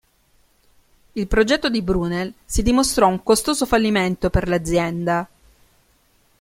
[1.11, 5.29] Il progetto di Brunel si dimostrò un costoso fallimento per l'azienda.